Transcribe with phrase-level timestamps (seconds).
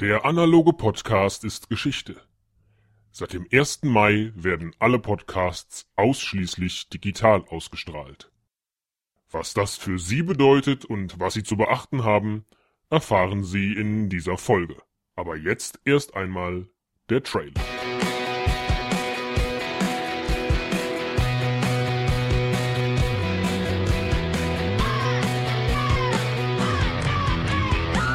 [0.00, 2.16] Der analoge Podcast ist Geschichte.
[3.12, 3.80] Seit dem 1.
[3.82, 8.32] Mai werden alle Podcasts ausschließlich digital ausgestrahlt.
[9.30, 12.46] Was das für Sie bedeutet und was Sie zu beachten haben,
[12.88, 14.76] erfahren Sie in dieser Folge.
[15.16, 16.66] Aber jetzt erst einmal
[17.10, 17.60] der Trailer.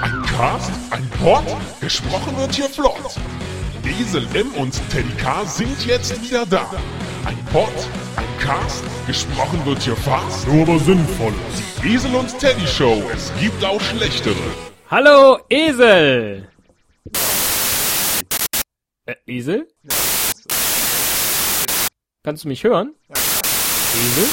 [0.02, 0.75] Ein Cast,
[1.26, 1.44] Pod,
[1.82, 3.16] gesprochen wird hier flott.
[3.84, 6.72] Esel M und Teddy K sind jetzt wieder da.
[7.26, 7.74] Ein Pod,
[8.16, 11.34] ein Cast, gesprochen wird hier fast, nur aber sinnvoll.
[11.82, 14.36] Die Esel und Teddy Show, es gibt auch schlechtere.
[14.92, 16.48] Hallo, Esel!
[19.08, 19.68] Äh, Esel?
[22.22, 22.94] Kannst du mich hören?
[23.10, 24.30] Esel?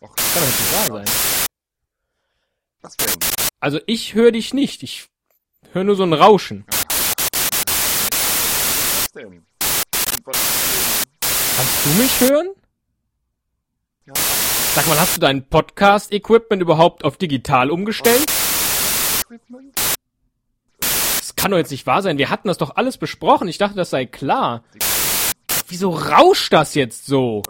[0.00, 1.06] Och, Kann doch nicht wahr sein.
[3.60, 4.82] Also ich höre dich nicht.
[4.82, 5.11] Ich
[5.70, 6.64] höre nur so ein Rauschen.
[6.68, 6.84] Was
[9.14, 9.44] denn?
[11.56, 12.48] Kannst du mich hören?
[14.06, 14.12] Ja,
[14.74, 18.24] Sag mal, hast du dein Podcast-Equipment überhaupt auf digital umgestellt?
[21.18, 22.18] Das kann doch jetzt nicht wahr sein.
[22.18, 23.48] Wir hatten das doch alles besprochen.
[23.48, 24.64] Ich dachte, das sei klar.
[25.68, 27.42] Wieso rauscht das jetzt so?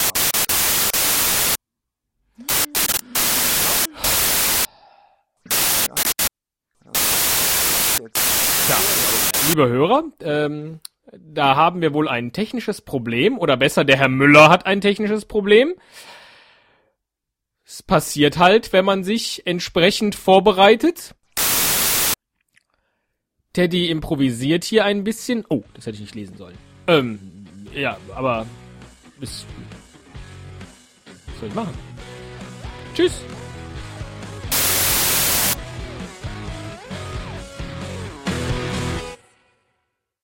[8.72, 10.80] Tja, lieber Hörer, ähm,
[11.12, 15.26] da haben wir wohl ein technisches Problem, oder besser, der Herr Müller hat ein technisches
[15.26, 15.74] Problem.
[17.66, 21.14] Es passiert halt, wenn man sich entsprechend vorbereitet.
[23.52, 25.44] Teddy improvisiert hier ein bisschen.
[25.50, 26.56] Oh, das hätte ich nicht lesen sollen.
[26.86, 28.46] Ähm, ja, aber.
[29.20, 29.44] Bis.
[31.26, 31.74] Was soll ich machen?
[32.94, 33.20] Tschüss.